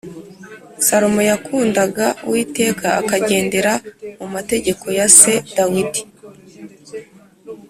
[0.85, 3.73] Salomo yakundaga Uwiteka akagendera
[4.19, 6.01] mu mategeko ya se Dawidi